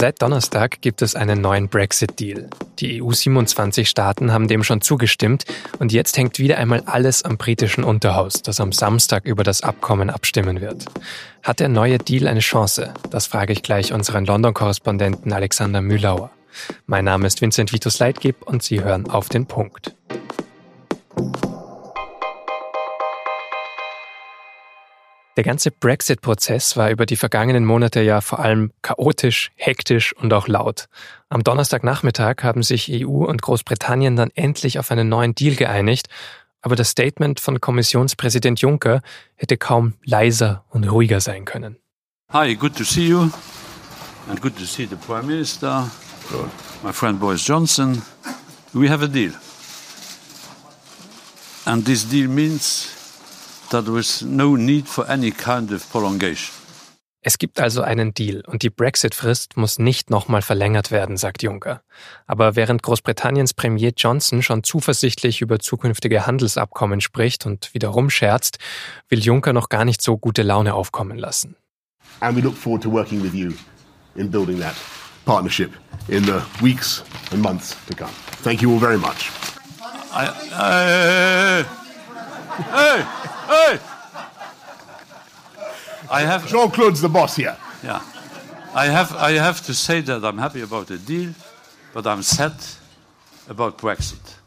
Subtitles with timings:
[0.00, 2.48] Seit Donnerstag gibt es einen neuen Brexit-Deal.
[2.78, 5.44] Die EU-27-Staaten haben dem schon zugestimmt
[5.78, 10.08] und jetzt hängt wieder einmal alles am britischen Unterhaus, das am Samstag über das Abkommen
[10.08, 10.86] abstimmen wird.
[11.42, 12.94] Hat der neue Deal eine Chance?
[13.10, 16.30] Das frage ich gleich unseren London-Korrespondenten Alexander Mühlauer.
[16.86, 19.94] Mein Name ist Vincent Vitus Leitgeb und Sie hören auf den Punkt.
[25.40, 30.48] Der ganze Brexit-Prozess war über die vergangenen Monate ja vor allem chaotisch, hektisch und auch
[30.48, 30.90] laut.
[31.30, 36.10] Am Donnerstagnachmittag haben sich EU und Großbritannien dann endlich auf einen neuen Deal geeinigt,
[36.60, 39.00] aber das Statement von Kommissionspräsident Juncker
[39.34, 41.78] hätte kaum leiser und ruhiger sein können.
[42.34, 43.30] Hi, good to see you
[44.28, 45.90] and good to see the Prime Minister,
[46.84, 48.02] my friend Boris Johnson.
[48.74, 49.32] We have a deal.
[51.64, 52.99] And this deal means
[53.70, 56.54] that there was no need for any kind of prolongation.
[57.22, 61.82] Es gibt also einen Deal und die Brexit-Frist muss nicht nochmal verlängert werden, sagt Juncker.
[62.26, 68.58] Aber während Großbritanniens Premier Johnson schon zuversichtlich über zukünftige Handelsabkommen spricht und wiederum scherzt,
[69.10, 71.56] will Juncker noch gar nicht so gute Laune aufkommen lassen.
[72.20, 73.52] And we look forward to working with you
[74.14, 74.74] in building that
[75.26, 75.72] partnership
[76.08, 78.10] in the weeks and months to come.
[78.42, 79.30] Thank you all very much.
[80.12, 81.64] I, I,
[82.72, 83.78] hey, hey!
[86.10, 87.56] I have Jean-Claude's the boss here.
[87.82, 88.00] Yeah.
[88.74, 91.34] I have, I have to say that I'm happy about the deal,
[91.92, 92.54] but I'm sad
[93.48, 94.40] about Brexit.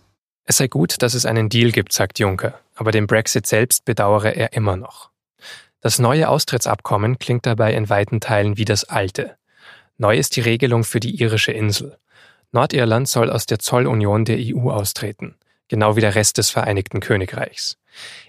[0.45, 4.35] Es sei gut, dass es einen Deal gibt, sagt Juncker, aber den Brexit selbst bedauere
[4.35, 5.09] er immer noch.
[5.81, 9.37] Das neue Austrittsabkommen klingt dabei in weiten Teilen wie das alte.
[9.97, 11.97] Neu ist die Regelung für die irische Insel.
[12.51, 15.35] Nordirland soll aus der Zollunion der EU austreten,
[15.67, 17.77] genau wie der Rest des Vereinigten Königreichs.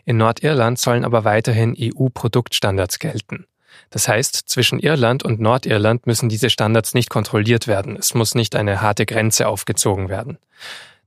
[0.05, 3.47] In Nordirland sollen aber weiterhin EU-Produktstandards gelten.
[3.91, 7.97] Das heißt, zwischen Irland und Nordirland müssen diese Standards nicht kontrolliert werden.
[7.97, 10.39] Es muss nicht eine harte Grenze aufgezogen werden.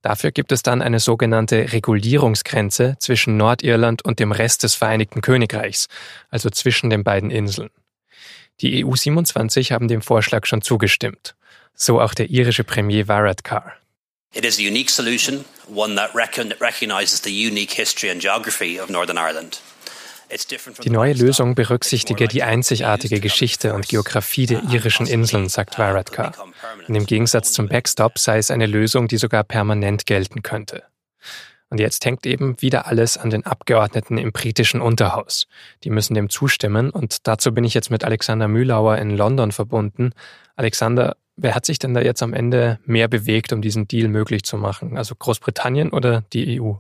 [0.02, 5.88] Dafür gibt es dann eine sogenannte Regulierungsgrenze zwischen Nordirland und dem Rest des Vereinigten Königreichs,
[6.30, 7.72] also zwischen den beiden Inseln.
[8.62, 11.36] Die EU 27 haben dem Vorschlag schon zugestimmt.
[11.74, 13.74] So auch der irische Premier Varadkar.
[14.34, 19.18] It is a unique solution, one that recognises the unique history and geography of Northern
[19.18, 19.62] Ireland.
[20.84, 26.34] Die neue Lösung berücksichtige die einzigartige Geschichte und Geografie der irischen Inseln, sagt Varadkar.
[26.88, 30.84] Und im Gegensatz zum Backstop sei es eine Lösung, die sogar permanent gelten könnte.
[31.70, 35.48] Und jetzt hängt eben wieder alles an den Abgeordneten im britischen Unterhaus.
[35.84, 40.12] Die müssen dem zustimmen und dazu bin ich jetzt mit Alexander Mühlauer in London verbunden.
[40.56, 44.44] Alexander, Wer hat sich denn da jetzt am Ende mehr bewegt, um diesen Deal möglich
[44.44, 44.98] zu machen?
[44.98, 46.74] Also Großbritannien oder die EU?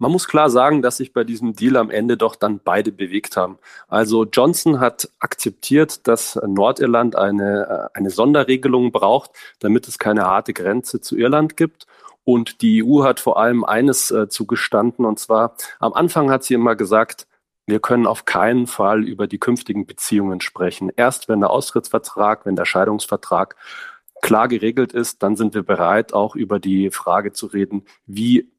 [0.00, 3.36] Man muss klar sagen, dass sich bei diesem Deal am Ende doch dann beide bewegt
[3.36, 3.58] haben.
[3.88, 10.54] Also Johnson hat akzeptiert, dass Nordirland eine, äh, eine Sonderregelung braucht, damit es keine harte
[10.54, 11.86] Grenze zu Irland gibt.
[12.24, 16.54] Und die EU hat vor allem eines äh, zugestanden, und zwar am Anfang hat sie
[16.54, 17.26] immer gesagt,
[17.66, 20.90] wir können auf keinen Fall über die künftigen Beziehungen sprechen.
[20.96, 23.56] Erst wenn der Austrittsvertrag, wenn der Scheidungsvertrag
[24.22, 28.50] klar geregelt ist, dann sind wir bereit, auch über die Frage zu reden, wie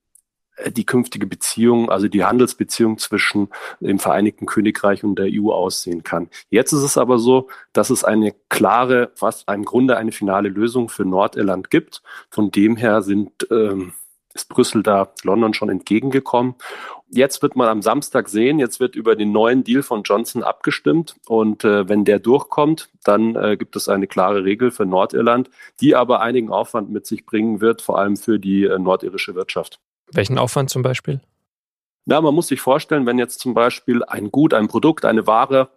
[0.57, 3.49] äh, die künftige Beziehung, also die Handelsbeziehung zwischen
[3.79, 6.29] dem Vereinigten Königreich und der EU aussehen kann.
[6.49, 10.89] Jetzt ist es aber so, dass es eine klare, fast im Grunde eine finale Lösung
[10.89, 12.01] für Nordirland gibt.
[12.29, 13.93] Von dem her sind ähm,
[14.33, 16.55] ist Brüssel da London schon entgegengekommen.
[17.09, 21.15] Jetzt wird man am Samstag sehen, jetzt wird über den neuen Deal von Johnson abgestimmt
[21.27, 25.49] und äh, wenn der durchkommt, dann äh, gibt es eine klare Regel für Nordirland,
[25.81, 29.79] die aber einigen Aufwand mit sich bringen wird, vor allem für die äh, nordirische Wirtschaft.
[30.11, 31.19] Welchen Aufwand zum Beispiel?
[32.05, 35.69] Ja, man muss sich vorstellen, wenn jetzt zum Beispiel ein Gut, ein Produkt, eine Ware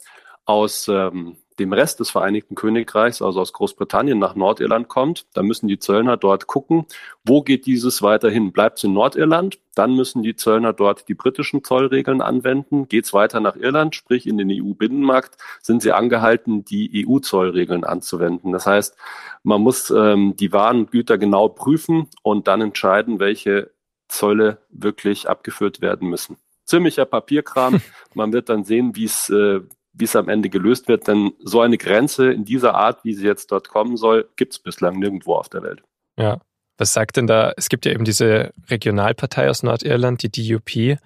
[0.44, 5.68] aus ähm, dem Rest des Vereinigten Königreichs, also aus Großbritannien nach Nordirland kommt, dann müssen
[5.68, 6.86] die Zöllner dort gucken,
[7.24, 8.52] wo geht dieses weiterhin?
[8.52, 9.58] Bleibt es in Nordirland?
[9.74, 12.88] Dann müssen die Zöllner dort die britischen Zollregeln anwenden.
[12.88, 18.52] Geht es weiter nach Irland, sprich in den EU-Binnenmarkt, sind sie angehalten, die EU-Zollregeln anzuwenden.
[18.52, 18.96] Das heißt,
[19.44, 23.70] man muss ähm, die Waren und Güter genau prüfen und dann entscheiden, welche
[24.08, 26.36] Zölle wirklich abgeführt werden müssen.
[26.64, 27.80] Ziemlicher Papierkram.
[28.14, 29.60] Man wird dann sehen, wie es äh,
[29.92, 31.08] wie es am Ende gelöst wird.
[31.08, 34.58] Denn so eine Grenze in dieser Art, wie sie jetzt dort kommen soll, gibt es
[34.58, 35.82] bislang nirgendwo auf der Welt.
[36.16, 36.40] Ja.
[36.78, 37.52] Was sagt denn da?
[37.56, 40.98] Es gibt ja eben diese Regionalpartei aus Nordirland, die DUP.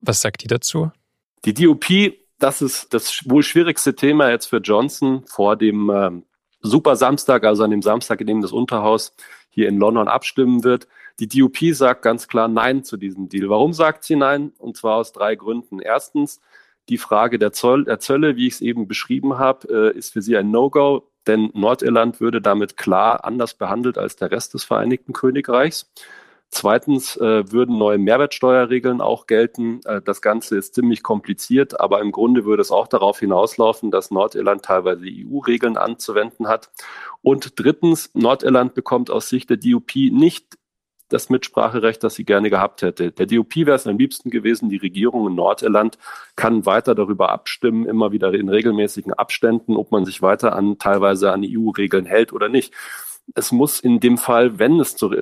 [0.00, 0.90] Was sagt die dazu?
[1.44, 6.24] Die DUP, das ist das wohl schwierigste Thema jetzt für Johnson vor dem ähm,
[6.60, 9.14] Super Samstag, also an dem Samstag, in dem das Unterhaus
[9.50, 10.86] hier in London abstimmen wird.
[11.18, 13.48] Die DUP sagt ganz klar Nein zu diesem Deal.
[13.50, 14.52] Warum sagt sie Nein?
[14.58, 15.80] Und zwar aus drei Gründen.
[15.80, 16.40] Erstens,
[16.88, 20.22] die Frage der, Zoll, der Zölle, wie ich es eben beschrieben habe, äh, ist für
[20.22, 21.08] sie ein No-Go.
[21.26, 25.88] denn Nordirland würde damit klar anders behandelt als der Rest des Vereinigten Königreichs.
[26.54, 29.80] Zweitens äh, würden neue Mehrwertsteuerregeln auch gelten.
[29.86, 34.10] Äh, das Ganze ist ziemlich kompliziert, aber im Grunde würde es auch darauf hinauslaufen, dass
[34.10, 36.70] Nordirland teilweise EU-Regeln anzuwenden hat.
[37.22, 40.58] Und drittens, Nordirland bekommt aus Sicht der DUP nicht
[41.12, 43.12] das Mitspracherecht, das sie gerne gehabt hätte.
[43.12, 45.98] Der DUP wäre es am liebsten gewesen, die Regierung in Nordirland
[46.36, 51.32] kann weiter darüber abstimmen, immer wieder in regelmäßigen Abständen, ob man sich weiter an teilweise
[51.32, 52.72] an EU-Regeln hält oder nicht.
[53.34, 55.14] Es muss in dem Fall, wenn es zu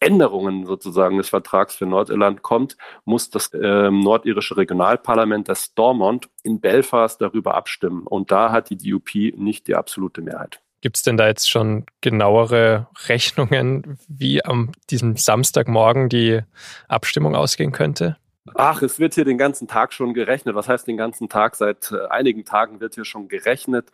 [0.00, 6.60] Änderungen sozusagen des Vertrags für Nordirland kommt, muss das äh, nordirische Regionalparlament, das Stormont, in
[6.60, 8.06] Belfast darüber abstimmen.
[8.06, 10.62] Und da hat die DUP nicht die absolute Mehrheit.
[10.80, 16.40] Gibt es denn da jetzt schon genauere Rechnungen, wie am diesem Samstagmorgen die
[16.88, 18.16] Abstimmung ausgehen könnte?
[18.54, 20.54] Ach, es wird hier den ganzen Tag schon gerechnet.
[20.54, 21.56] Was heißt den ganzen Tag?
[21.56, 23.90] Seit äh, einigen Tagen wird hier schon gerechnet.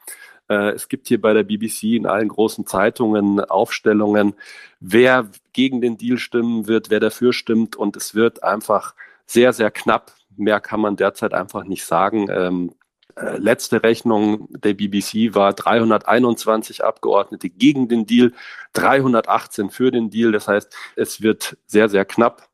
[0.48, 4.34] Äh, es gibt hier bei der BBC in allen großen Zeitungen Aufstellungen,
[4.80, 7.76] wer gegen den Deal stimmen wird, wer dafür stimmt.
[7.76, 8.94] Und es wird einfach
[9.26, 10.12] sehr, sehr knapp.
[10.36, 12.28] Mehr kann man derzeit einfach nicht sagen.
[13.16, 18.32] Äh, letzte Rechnung der BBC war 321 Abgeordnete gegen den Deal,
[18.74, 20.32] 318 für den Deal.
[20.32, 22.48] Das heißt, es wird sehr, sehr knapp.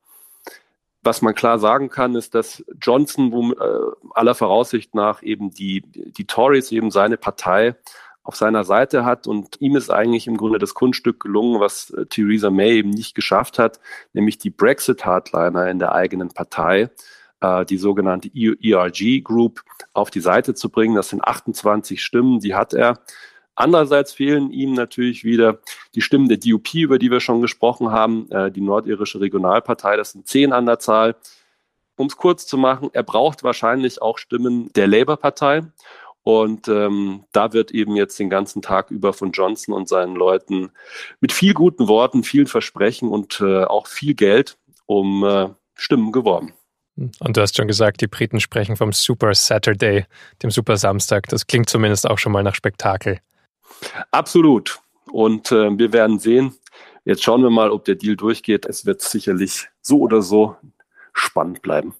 [1.02, 5.82] Was man klar sagen kann, ist, dass Johnson wo, äh, aller Voraussicht nach eben die,
[5.82, 7.74] die Tories, eben seine Partei,
[8.24, 12.06] auf seiner Seite hat und ihm ist eigentlich im Grunde das Kunststück gelungen, was äh,
[12.06, 13.80] Theresa May eben nicht geschafft hat,
[14.12, 16.90] nämlich die Brexit-Hardliner in der eigenen Partei,
[17.42, 19.62] äh, die sogenannte ERG Group,
[19.92, 20.94] auf die Seite zu bringen.
[20.94, 23.00] Das sind 28 Stimmen, die hat er.
[23.54, 25.58] Andererseits fehlen ihm natürlich wieder
[25.94, 30.12] die Stimmen der DUP, über die wir schon gesprochen haben, äh, die nordirische Regionalpartei, das
[30.12, 31.16] sind zehn an der Zahl.
[31.96, 35.62] Um es kurz zu machen, er braucht wahrscheinlich auch Stimmen der Labour-Partei.
[36.24, 40.70] Und ähm, da wird eben jetzt den ganzen Tag über von Johnson und seinen Leuten
[41.20, 44.56] mit viel guten Worten, vielen Versprechen und äh, auch viel Geld
[44.86, 46.54] um äh, Stimmen geworben.
[47.18, 50.06] Und du hast schon gesagt, die Briten sprechen vom Super Saturday,
[50.42, 51.28] dem Super Samstag.
[51.28, 53.18] Das klingt zumindest auch schon mal nach Spektakel.
[54.10, 54.80] Absolut.
[55.10, 56.54] Und äh, wir werden sehen.
[57.04, 58.66] Jetzt schauen wir mal, ob der Deal durchgeht.
[58.66, 60.56] Es wird sicherlich so oder so
[61.12, 61.94] spannend bleiben.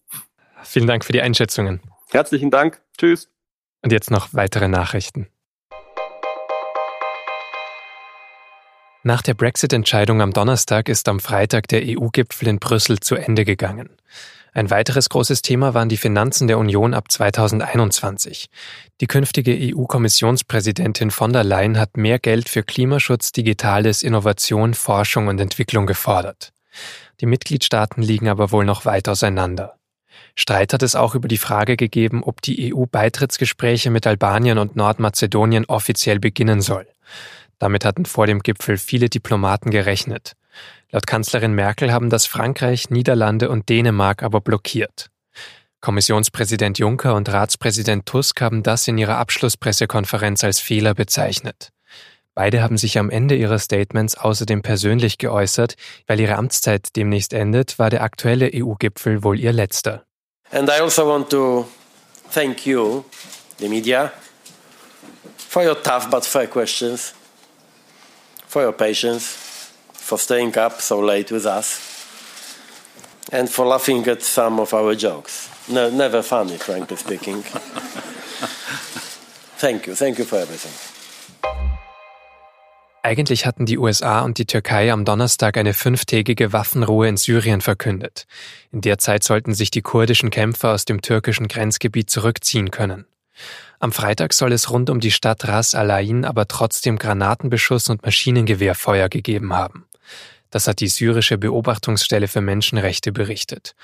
[0.62, 1.80] Vielen Dank für die Einschätzungen.
[2.10, 2.80] Herzlichen Dank.
[2.96, 3.28] Tschüss.
[3.82, 5.26] Und jetzt noch weitere Nachrichten.
[9.04, 13.90] Nach der Brexit-Entscheidung am Donnerstag ist am Freitag der EU-Gipfel in Brüssel zu Ende gegangen.
[14.54, 18.50] Ein weiteres großes Thema waren die Finanzen der Union ab 2021.
[19.00, 25.40] Die künftige EU-Kommissionspräsidentin von der Leyen hat mehr Geld für Klimaschutz, Digitales, Innovation, Forschung und
[25.40, 26.52] Entwicklung gefordert.
[27.22, 29.78] Die Mitgliedstaaten liegen aber wohl noch weit auseinander.
[30.34, 35.64] Streit hat es auch über die Frage gegeben, ob die EU-Beitrittsgespräche mit Albanien und Nordmazedonien
[35.64, 36.86] offiziell beginnen soll.
[37.58, 40.34] Damit hatten vor dem Gipfel viele Diplomaten gerechnet.
[40.90, 45.10] Laut Kanzlerin Merkel haben das Frankreich, Niederlande und Dänemark aber blockiert.
[45.80, 51.70] Kommissionspräsident Juncker und Ratspräsident Tusk haben das in ihrer Abschlusspressekonferenz als Fehler bezeichnet.
[52.34, 55.74] Beide haben sich am Ende ihrer Statements außerdem persönlich geäußert,
[56.06, 60.04] weil ihre Amtszeit demnächst endet, war der aktuelle EU-Gipfel wohl ihr letzter.
[60.50, 61.66] And I also want to
[62.32, 63.04] thank you,
[63.58, 64.12] the media,
[65.36, 67.12] for your tough but fair questions,
[68.46, 69.41] for your patience
[70.12, 71.80] for staying up so late with us
[73.32, 75.48] and for laughing at some of our jokes.
[75.68, 77.42] No, never funny, frankly speaking.
[79.56, 80.72] thank you, thank you for everything.
[83.02, 88.26] Eigentlich hatten die USA und die Türkei am Donnerstag eine fünftägige Waffenruhe in Syrien verkündet.
[88.70, 93.06] In der Zeit sollten sich die kurdischen Kämpfer aus dem türkischen Grenzgebiet zurückziehen können.
[93.80, 98.04] Am Freitag soll es rund um die Stadt Ras Al Ain aber trotzdem Granatenbeschuss und
[98.04, 99.86] Maschinengewehrfeuer gegeben haben.
[100.50, 103.74] Das hat die syrische Beobachtungsstelle für Menschenrechte berichtet.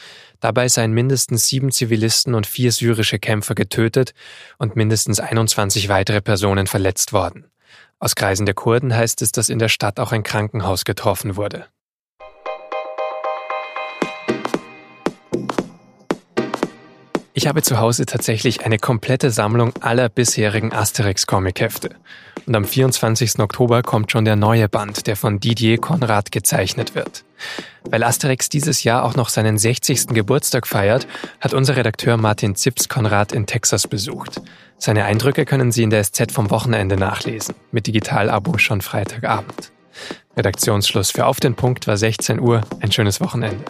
[0.41, 4.13] Dabei seien mindestens sieben Zivilisten und vier syrische Kämpfer getötet
[4.59, 7.47] und mindestens 21 weitere Personen verletzt worden.
[7.99, 11.67] Aus Kreisen der Kurden heißt es, dass in der Stadt auch ein Krankenhaus getroffen wurde.
[17.39, 21.91] Ich habe zu Hause tatsächlich eine komplette Sammlung aller bisherigen Asterix-Comic-Hefte.
[22.47, 23.39] Und am 24.
[23.39, 27.23] Oktober kommt schon der neue Band, der von Didier Konrad gezeichnet wird.
[27.89, 30.09] Weil Asterix dieses Jahr auch noch seinen 60.
[30.09, 31.07] Geburtstag feiert,
[31.41, 34.43] hat unser Redakteur Martin Zips Konrad in Texas besucht.
[34.77, 39.71] Seine Eindrücke können Sie in der SZ vom Wochenende nachlesen, mit Digital-Abo schon Freitagabend.
[40.37, 42.63] Redaktionsschluss für Auf den Punkt war 16 Uhr.
[42.81, 43.63] Ein schönes Wochenende.